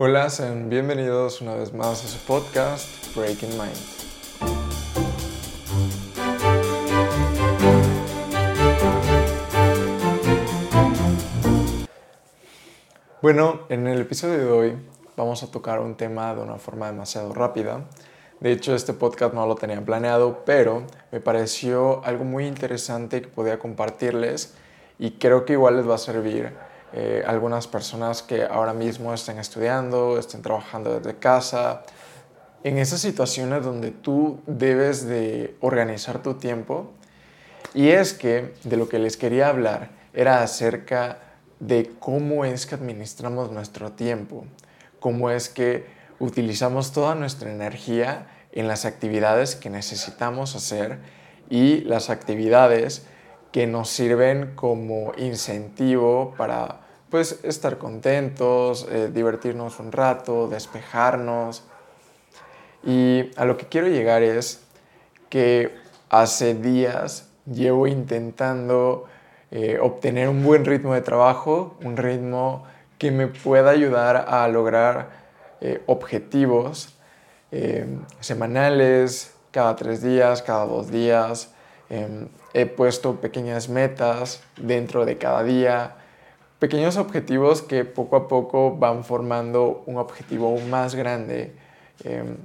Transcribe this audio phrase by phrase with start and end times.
[0.00, 3.74] Hola, sean bienvenidos una vez más a su podcast Breaking Mind.
[13.20, 14.78] Bueno, en el episodio de hoy
[15.16, 17.88] vamos a tocar un tema de una forma demasiado rápida.
[18.38, 23.26] De hecho, este podcast no lo tenía planeado, pero me pareció algo muy interesante que
[23.26, 24.54] podía compartirles
[25.00, 29.38] y creo que igual les va a servir eh, algunas personas que ahora mismo estén
[29.38, 31.82] estudiando, estén trabajando desde casa,
[32.64, 36.90] en esas situaciones donde tú debes de organizar tu tiempo.
[37.74, 41.18] Y es que de lo que les quería hablar era acerca
[41.60, 44.44] de cómo es que administramos nuestro tiempo,
[45.00, 45.86] cómo es que
[46.18, 50.98] utilizamos toda nuestra energía en las actividades que necesitamos hacer
[51.50, 53.06] y las actividades
[53.52, 61.64] que nos sirven como incentivo para pues estar contentos, eh, divertirnos un rato, despejarnos.
[62.84, 64.62] Y a lo que quiero llegar es
[65.28, 65.74] que
[66.10, 69.06] hace días llevo intentando
[69.50, 72.64] eh, obtener un buen ritmo de trabajo, un ritmo
[72.98, 75.10] que me pueda ayudar a lograr
[75.60, 76.94] eh, objetivos
[78.20, 81.50] semanales, cada tres días, cada dos días.
[81.90, 85.96] Em, he puesto pequeñas metas dentro de cada día,
[86.58, 91.52] pequeños objetivos que poco a poco van formando un objetivo más grande
[92.04, 92.36] em,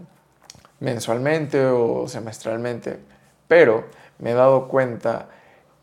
[0.79, 2.99] mensualmente o semestralmente.
[3.47, 3.85] Pero
[4.19, 5.29] me he dado cuenta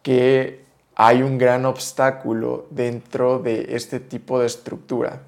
[0.03, 0.65] que
[0.95, 5.23] hay un gran obstáculo dentro de este tipo de estructura.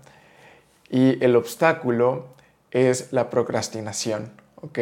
[0.90, 2.26] Y el obstáculo
[2.70, 4.78] es la procrastinación, ¿ok?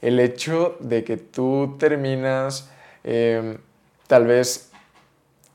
[0.00, 2.70] El hecho de que tú terminas
[3.04, 3.58] em,
[4.08, 4.70] tal vez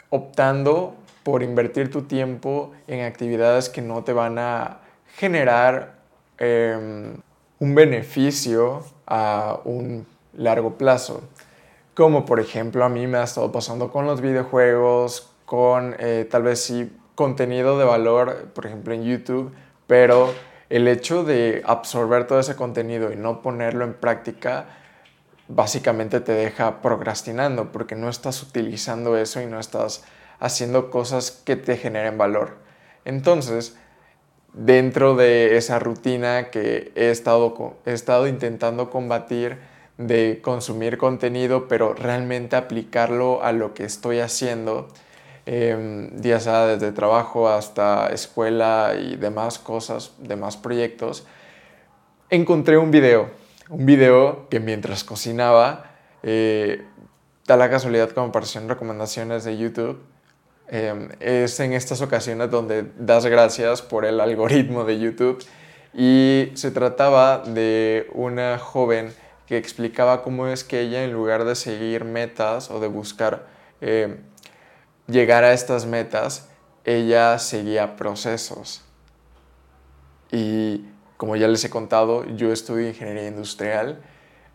[0.09, 0.95] optando
[1.27, 4.77] por invertir tu tiempo en actividades que no te van a
[5.17, 5.95] generar
[6.37, 7.17] em,
[7.59, 11.23] un beneficio a un largo plazo.
[11.95, 16.43] Como por ejemplo a mí me ha estado pasando con los videojuegos, con eh, tal
[16.43, 19.51] vez sí contenido de valor, por ejemplo en YouTube,
[19.85, 20.33] pero
[20.69, 24.67] el hecho de absorber todo ese contenido y no ponerlo en práctica
[25.49, 30.05] básicamente te deja procrastinando porque no estás utilizando eso y no estás
[30.39, 32.57] haciendo cosas que te generen valor.
[33.05, 33.77] Entonces,
[34.53, 39.57] dentro de esa rutina que he estado, he estado intentando combatir
[39.97, 44.87] de consumir contenido, pero realmente aplicarlo a lo que estoy haciendo,
[45.45, 51.25] eh, ya sea desde trabajo hasta escuela y demás cosas, demás proyectos,
[52.29, 53.29] encontré un video,
[53.69, 56.83] un video que mientras cocinaba, eh,
[57.47, 59.99] la casualidad como apareció en recomendaciones de YouTube,
[60.69, 65.41] Em, es en estas ocasiones donde das gracias por el algoritmo de YouTube
[65.93, 69.13] y se trataba de una joven
[69.45, 73.47] que explicaba cómo es que ella en lugar de seguir metas o de buscar
[73.79, 74.17] em,
[75.07, 76.49] llegar a estas metas,
[76.83, 78.83] ella seguía procesos.
[80.33, 80.85] Y
[81.15, 84.01] como ya les he contado, yo estudio ingeniería industrial,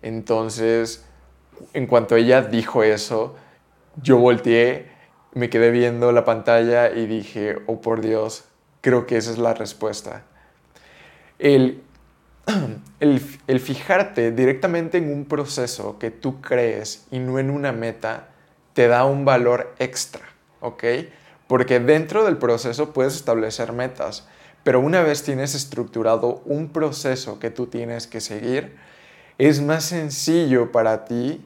[0.03, 1.07] entonces
[1.73, 3.35] en cuanto ella dijo eso,
[4.03, 4.92] yo volteé
[5.35, 8.45] me quedé viendo la pantalla y dije, oh por Dios,
[8.81, 10.25] creo que esa es la respuesta.
[11.39, 11.83] El,
[12.99, 18.29] el, fijarte directamente en un proceso que tú crees y no en una meta
[18.75, 20.23] te da un valor extra,
[20.61, 20.85] ¿ok?
[21.47, 24.27] Porque dentro del proceso puedes establecer metas,
[24.65, 28.77] pero una vez tienes estructurado un proceso que tú tienes que seguir,
[29.39, 31.45] es más sencillo para ti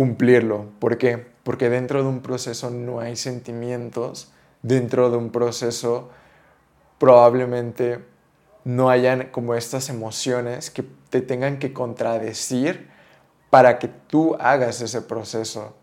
[0.00, 0.66] cumplirlo.
[0.78, 1.30] ¿Por qué?
[1.42, 4.30] porque dentro de un proceso no hay sentimientos,
[4.62, 6.10] dentro de un proceso
[6.98, 8.04] probablemente
[8.64, 12.88] no hayan como estas emociones que te tengan que contradecir
[13.48, 15.74] para que tú hagas ese proceso.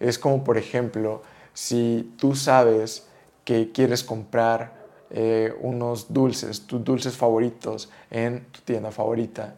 [0.00, 3.06] Es como, por ejemplo, si tú sabes
[3.44, 9.54] que quieres comprar eh, unos dulces, tus dulces favoritos en tu tienda favorita,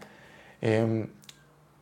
[0.61, 1.08] em,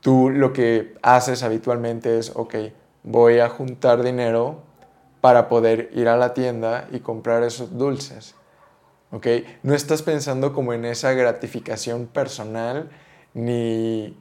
[0.04, 2.56] tú lo que haces habitualmente es, ok,
[3.04, 4.62] voy a juntar dinero
[5.22, 8.34] para poder ir a la tienda y comprar esos dulces.
[9.62, 12.90] No estás pensando como en esa gratificación personal
[13.32, 14.14] ni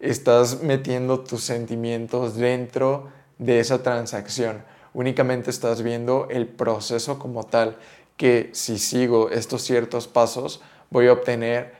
[0.00, 3.08] estás metiendo tus sentimientos dentro
[3.38, 4.64] de esa transacción.
[4.92, 7.76] Únicamente estás viendo el proceso como tal,
[8.16, 11.74] que si sigo estos ciertos pasos voy a obtener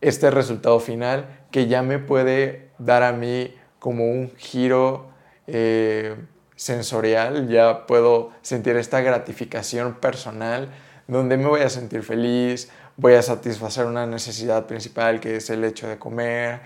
[0.00, 5.12] este resultado final que ya me puede dar a mí como un giro
[5.46, 6.16] eh,
[6.56, 10.70] sensorial, ya puedo sentir esta gratificación personal
[11.06, 15.62] donde me voy a sentir feliz, voy a satisfacer una necesidad principal que es el
[15.62, 16.60] hecho de comer,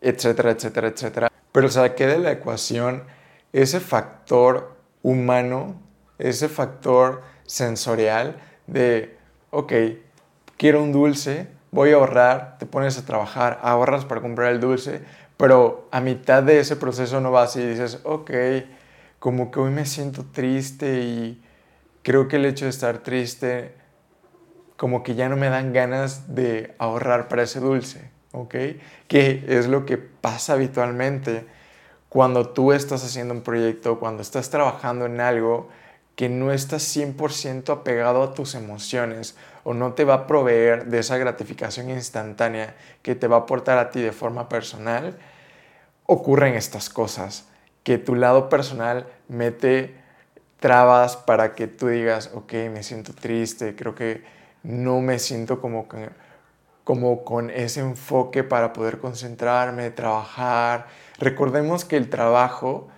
[0.00, 1.28] etcétera, etcétera, etcétera.
[1.52, 3.04] Pero saqué de la ecuación
[3.52, 5.80] ese factor humano,
[6.18, 9.16] ese factor sensorial de,
[9.50, 9.72] ok,
[10.56, 15.02] quiero un dulce, voy a ahorrar, te pones a trabajar, ahorras para comprar el dulce,
[15.36, 18.30] pero a mitad de ese proceso no vas y dices, ok,
[19.18, 21.42] como que hoy me siento triste y
[22.02, 23.74] creo que el hecho de estar triste
[24.76, 28.54] como que ya no me dan ganas de ahorrar para ese dulce, ¿ok?
[29.08, 31.44] Que es lo que pasa habitualmente
[32.08, 35.68] cuando tú estás haciendo un proyecto, cuando estás trabajando en algo
[36.16, 40.98] que no estás 100% apegado a tus emociones o no te va a proveer de
[41.00, 45.18] esa gratificación instantánea que te va a aportar a ti de forma personal,
[46.06, 47.46] ocurren estas cosas,
[47.82, 49.94] que tu lado personal mete
[50.58, 54.22] trabas para que tú digas, ok, me siento triste, creo que
[54.62, 55.86] no me siento como,
[56.84, 60.86] como con ese enfoque para poder concentrarme, trabajar.
[61.18, 62.88] Recordemos que el trabajo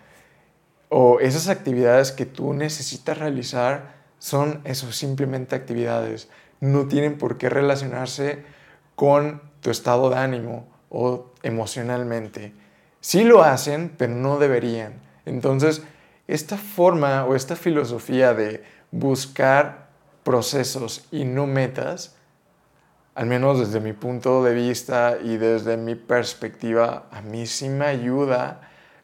[0.89, 6.29] o esas actividades que tú necesitas realizar son eso, simplemente actividades.
[6.63, 8.45] No tienen por qué relacionarse
[8.95, 12.53] con tu estado de ánimo o emocionalmente.
[13.01, 14.95] Sí lo hacen, pero no deberían.
[15.27, 15.83] Entonces,
[16.29, 18.63] esta forma o esta filosofía de
[18.93, 19.89] buscar
[20.23, 22.15] procesos y no metas,
[23.17, 27.87] al menos desde mi punto de vista y desde mi perspectiva, a mí sí me
[27.87, 28.61] ayuda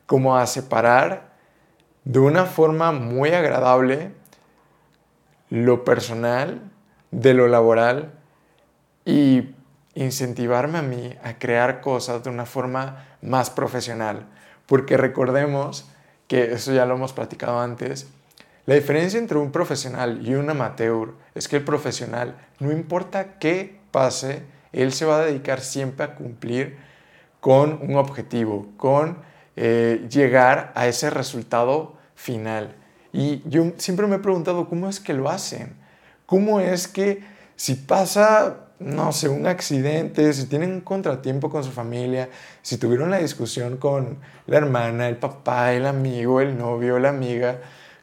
[0.07, 1.33] como a separar
[2.05, 4.13] de una forma muy agradable
[5.51, 6.71] lo personal
[7.11, 8.13] de lo laboral
[9.05, 9.55] y
[9.95, 14.27] incentivarme a mí a crear cosas de una forma más profesional.
[14.67, 15.89] Porque recordemos
[16.29, 18.07] que eso ya lo hemos platicado antes,
[18.69, 23.81] la diferencia entre un profesional y un amateur es que el profesional, no importa qué
[23.91, 24.43] pase,
[24.75, 26.77] él se va a dedicar siempre a cumplir
[27.41, 29.21] con un objetivo, con
[29.57, 32.77] eh, llegar a ese resultado final.
[33.11, 35.75] Y yo siempre me he preguntado, ¿cómo es que lo hacen?
[36.29, 37.25] ¿Cómo es que
[37.57, 42.29] si pasa, no sé, un accidente, si tienen un contratiempo con su familia,
[42.63, 47.59] si tuvieron la discusión con la hermana, el papá, el amigo, el novio, la amiga,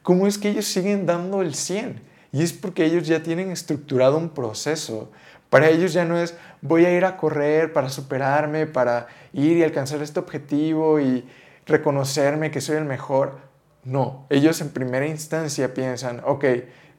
[0.05, 1.99] ¿Cómo es que ellos siguen dando el 100?
[2.31, 5.11] Y es porque ellos ya tienen estructurado un proceso.
[5.49, 9.63] Para ellos ya no es voy a ir a correr para superarme, para ir y
[9.63, 11.27] alcanzar este objetivo y
[11.65, 13.39] reconocerme que soy el mejor.
[13.83, 16.45] No, ellos en primera instancia piensan, ok,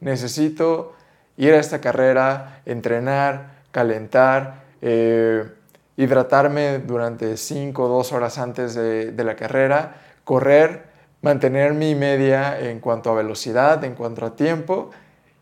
[0.00, 0.96] necesito
[1.36, 5.44] ir a esta carrera, entrenar, calentar, eh,
[5.96, 10.84] hidratarme durante 5 o 2 horas antes de, la carrera, correr
[11.22, 14.90] mantener mi media en cuanto a velocidad, en cuanto a tiempo,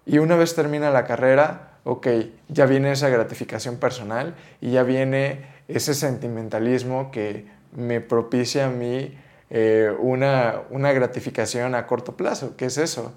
[0.06, 2.06] y una vez termina la carrera, ok,
[2.48, 9.18] ya viene esa gratificación personal y ya viene ese sentimentalismo que me propicia a mí
[9.50, 13.12] eh, una, una gratificación a corto plazo, ¿qué es eso?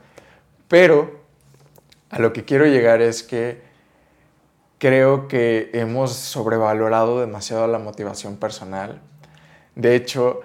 [0.68, 1.27] Pero
[2.10, 3.62] a lo que quiero llegar es que
[4.78, 9.02] creo que hemos sobrevalorado demasiado la motivación personal.
[9.76, 10.42] De hecho,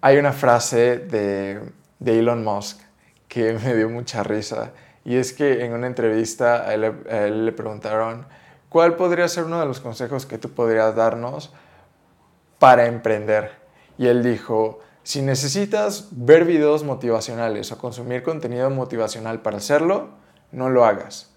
[0.00, 1.60] hay una frase de,
[2.04, 2.80] Elon Musk
[3.28, 4.72] que me dio mucha risa
[5.04, 8.26] y es que en una entrevista a él, le preguntaron
[8.68, 11.52] cuál podría ser uno de los consejos que tú podrías darnos
[12.58, 13.52] para emprender.
[13.96, 20.10] Y él dijo, si necesitas ver videos motivacionales o consumir contenido motivacional para hacerlo,
[20.52, 21.30] no lo hagas.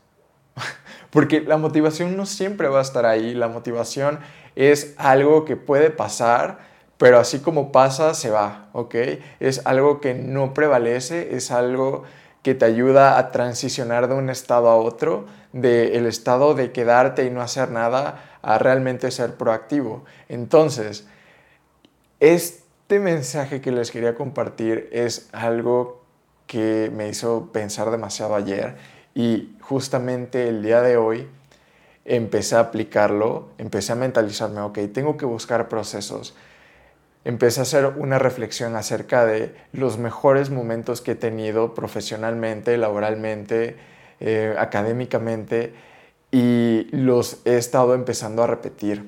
[1.09, 4.19] Porque la motivación no siempre va a estar ahí, la motivación
[4.55, 8.93] es algo que puede pasar pero así como pasa, se va, ¿ok?
[9.39, 12.03] Es algo que no prevalece, es algo
[12.43, 17.31] que te ayuda a transicionar de un estado a otro, del estado de quedarte y
[17.31, 20.05] no hacer nada a realmente ser proactivo.
[20.29, 21.07] Entonces,
[22.19, 26.03] este mensaje que les quería compartir es algo
[26.45, 28.75] que me hizo pensar demasiado ayer
[29.13, 31.27] y justamente el día de hoy
[32.05, 36.35] empecé a aplicarlo, empecé a mentalizarme, ok, tengo que buscar procesos
[37.23, 43.75] empecé a hacer una reflexión acerca de los mejores momentos que he tenido profesionalmente, laboralmente,
[44.19, 45.73] eh, académicamente,
[46.31, 49.05] y los he estado empezando a repetir.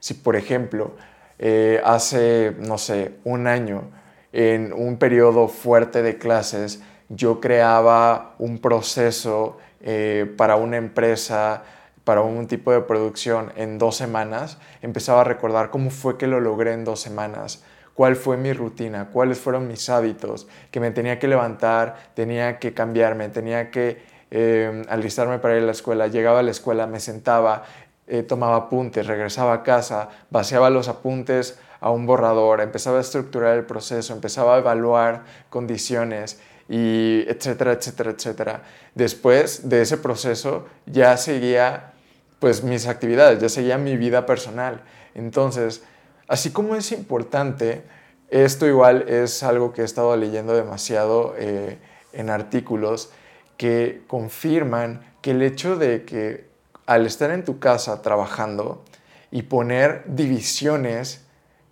[0.00, 0.92] Si, por ejemplo,
[1.38, 3.90] eh, hace, no sé, un año,
[4.32, 11.62] en un periodo fuerte de clases, yo creaba un proceso eh, para una empresa
[12.08, 16.40] para un tipo de producción en dos semanas, empezaba a recordar cómo fue que lo
[16.40, 17.62] logré en dos semanas,
[17.92, 22.72] cuál fue mi rutina, cuáles fueron mis hábitos, que me tenía que levantar, tenía que
[22.72, 24.00] cambiarme, tenía que
[24.30, 27.64] eh, alistarme para ir a la escuela, llegaba a la escuela, me sentaba,
[28.06, 33.54] eh, tomaba apuntes, regresaba a casa, vaciaba los apuntes a un borrador, empezaba a estructurar
[33.54, 38.62] el proceso, empezaba a evaluar condiciones y etcétera, etcétera, etcétera.
[38.94, 41.92] Después de ese proceso ya seguía
[42.38, 44.82] pues mis actividades, ya seguía mi vida personal.
[45.14, 45.82] Entonces,
[46.28, 47.82] así como es importante,
[48.28, 51.78] esto igual es algo que he estado leyendo demasiado eh,
[52.12, 53.10] en artículos
[53.56, 56.48] que confirman que el hecho de que
[56.86, 58.84] al estar en tu casa trabajando
[59.30, 61.24] y poner divisiones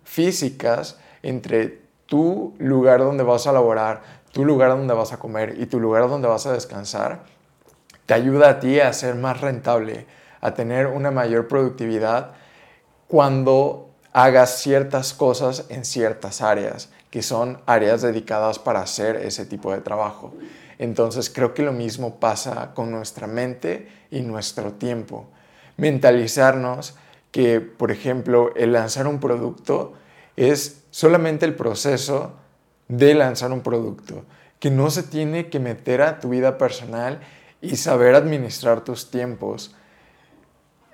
[0.03, 5.65] físicas entre tu lugar donde vas a laborar, tu lugar donde vas a comer y
[5.65, 7.23] tu lugar donde vas a descansar,
[8.05, 10.07] te ayuda a ti a ser más rentable,
[10.41, 12.31] a tener una mayor productividad
[13.07, 19.71] cuando hagas ciertas cosas en ciertas áreas, que son áreas dedicadas para hacer ese tipo
[19.71, 20.33] de trabajo.
[20.79, 25.27] Entonces creo que lo mismo pasa con nuestra mente y nuestro tiempo.
[25.77, 26.95] Mentalizarnos
[27.31, 29.93] que, por ejemplo, el lanzar un producto
[30.35, 32.33] es solamente el proceso
[32.87, 34.25] de lanzar un producto,
[34.59, 37.21] que no se tiene que meter a tu vida personal
[37.61, 39.75] y saber administrar tus tiempos.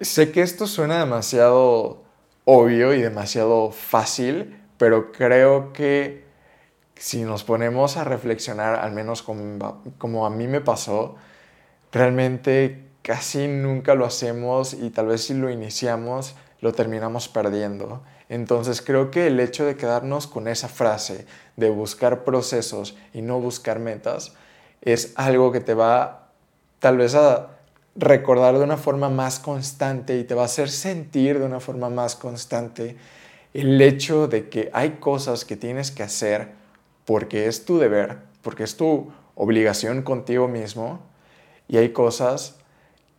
[0.02, 2.04] Sé que esto suena demasiado
[2.46, 6.26] obvio y demasiado fácil, pero creo que
[6.96, 11.16] si nos ponemos a reflexionar, al menos como, a mí me pasó,
[11.92, 18.04] realmente casi nunca lo hacemos y tal vez si lo iniciamos lo terminamos perdiendo.
[18.34, 23.40] Entonces creo que el hecho de quedarnos con esa frase de buscar procesos y no
[23.40, 24.34] buscar metas
[24.82, 26.32] es algo que te va
[26.80, 27.60] tal vez a
[27.96, 31.92] recordar de una forma más constante y te va a hacer sentir de una forma
[31.92, 32.98] más constante
[33.54, 36.54] el hecho de que hay cosas que tienes que hacer
[37.06, 41.02] porque es tu deber, porque es tu obligación contigo mismo
[41.68, 42.56] y hay cosas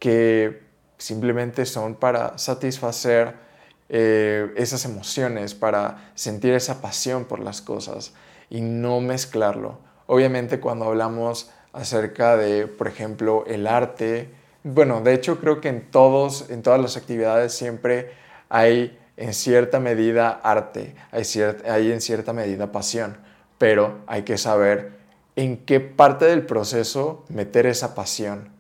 [0.01, 0.65] que
[0.99, 3.44] simplemente son para satisfacer
[3.89, 8.13] eh, esas emociones, para sentir esa pasión por las cosas
[8.51, 9.79] y no mezclarlo.
[10.07, 14.31] Obviamente cuando hablamos acerca de, por ejemplo, el arte,
[14.63, 18.13] bueno, de hecho creo que en, todos, en todas las actividades siempre
[18.49, 21.25] hay en cierta medida arte, hay,
[21.69, 23.19] hay en cierta medida pasión,
[23.59, 24.93] pero hay que saber
[25.37, 28.51] en qué parte del proceso meter esa pasión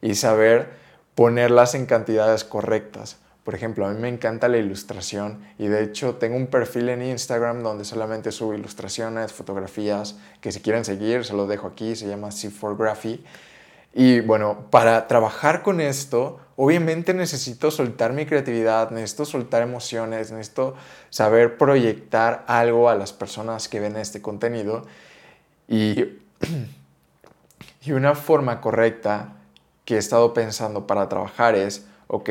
[0.00, 0.70] y saber
[1.14, 3.18] ponerlas en cantidades correctas.
[3.44, 7.02] Por ejemplo, a mí me encanta la ilustración y de hecho tengo un perfil en
[7.02, 12.08] Instagram donde solamente subo ilustraciones, fotografías, que si quieren seguir se los dejo aquí, se
[12.08, 13.22] llama C4Graphy.
[13.92, 20.74] Y bueno, para trabajar con esto, obviamente necesito soltar mi creatividad, necesito soltar emociones, necesito
[21.10, 24.86] saber proyectar algo a las personas que ven este contenido.
[25.68, 26.02] Y,
[27.82, 29.34] y una forma correcta
[29.84, 32.30] que he estado pensando para trabajar es, ok,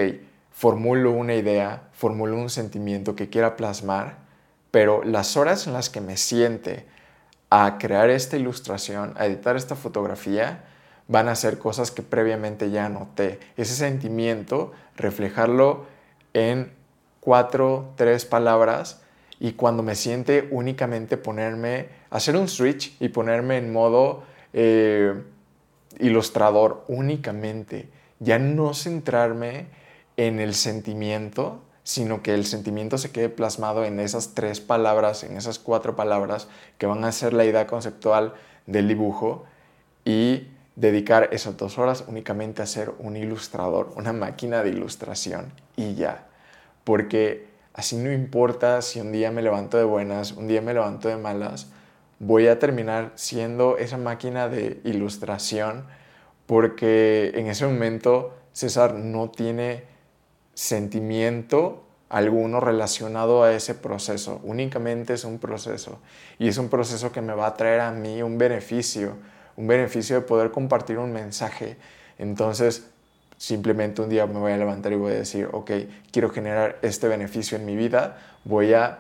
[0.54, 4.18] formulo una idea, formulo un sentimiento que quiera plasmar,
[4.72, 6.86] pero las horas en las que me siente
[7.50, 10.64] a crear esta ilustración, a editar esta fotografía,
[11.08, 13.40] van a ser cosas que previamente ya anoté.
[13.58, 15.86] Ese sentimiento, reflejarlo
[16.34, 16.72] en
[17.20, 19.02] cuatro, tres palabras
[19.40, 25.14] y cuando me siente únicamente ponerme, hacer un switch y ponerme en modo eh,
[26.00, 29.83] ilustrador únicamente, ya no centrarme
[30.18, 35.38] en el sentimiento, sino que el sentimiento se quede plasmado en esas tres palabras, en
[35.38, 38.34] esas cuatro palabras que van a ser la idea conceptual
[38.66, 39.46] del dibujo
[40.06, 45.96] y dedicar esas dos horas únicamente a ser un ilustrador, una máquina de ilustración y
[45.96, 46.28] ya.
[46.84, 51.10] Porque así no importa si un día me levanto de buenas, un día me levanto
[51.10, 51.68] de malas,
[52.20, 55.86] voy a terminar siendo esa máquina de ilustración
[56.46, 59.93] porque en ese momento César no tiene
[60.54, 66.00] sentimiento alguno relacionado a ese proceso, únicamente es un proceso
[66.38, 69.18] y es un proceso que me va a traer a mí un beneficio,
[69.58, 71.76] un beneficio de poder compartir un mensaje.
[72.20, 72.86] Entonces,
[73.38, 75.72] simplemente un día me voy a levantar y voy a decir, ok,
[76.12, 79.00] quiero generar este beneficio en mi vida, voy a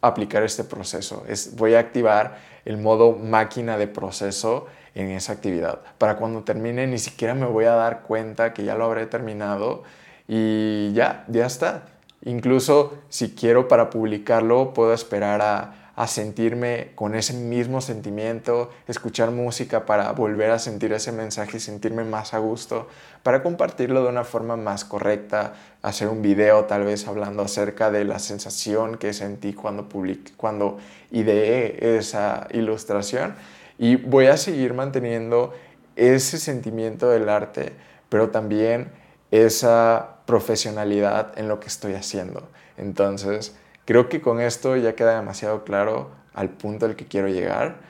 [0.00, 5.80] aplicar este proceso, es, voy a activar el modo máquina de proceso en esa actividad.
[5.98, 9.84] Para cuando termine ni siquiera me voy a dar cuenta que ya lo habré terminado
[10.32, 11.82] y ya, ya está.
[12.22, 19.84] Incluso si quiero para publicarlo, puedo esperar a, sentirme con ese mismo sentimiento, escuchar música
[19.84, 22.88] para volver a sentir ese mensaje y sentirme más a gusto,
[23.22, 28.06] para compartirlo de una forma más correcta, hacer un video tal vez hablando acerca de
[28.06, 29.90] la sensación que sentí cuando,
[30.38, 30.78] cuando
[31.10, 33.34] ideé esa ilustración
[33.76, 35.52] y voy a seguir manteniendo
[35.96, 37.74] ese sentimiento del arte,
[38.08, 38.90] pero también
[39.30, 42.48] esa profesionalidad en lo que estoy haciendo.
[42.76, 47.80] Entonces, creo que con esto ya queda demasiado claro al punto al que quiero llegar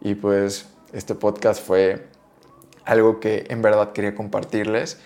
[0.00, 2.06] y pues este podcast fue
[2.84, 5.00] algo que en verdad quería compartirles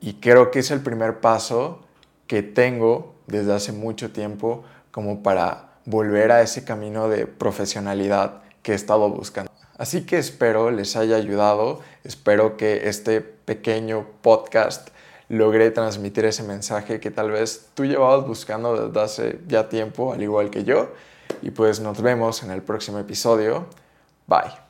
[0.00, 1.82] y creo que es el primer paso
[2.26, 8.72] que tengo desde hace mucho tiempo como para volver a ese camino de profesionalidad que
[8.72, 9.52] he estado buscando.
[9.76, 14.88] Así que espero les haya ayudado, espero que este pequeño podcast
[15.28, 20.22] logre transmitir ese mensaje que tal vez tú llevabas buscando desde hace ya tiempo, al
[20.22, 20.88] igual que yo.
[21.42, 23.66] Y pues nos vemos en el próximo episodio.
[24.26, 24.67] Bye.